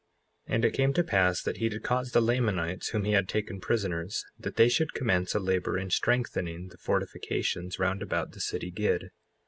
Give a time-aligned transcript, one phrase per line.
[0.47, 3.29] 55:25 And it came to pass that he did cause the Lamanites, whom he had
[3.29, 8.41] taken prisoners, that they should commence a labor in strengthening the fortifications round about the
[8.41, 9.11] city Gid.